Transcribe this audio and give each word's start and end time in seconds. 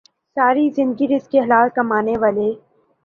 ساری 0.37 0.65
زندگی 0.69 1.07
رزق 1.07 1.35
حلال 1.35 1.67
کمانے 1.75 2.15
والے 2.21 2.49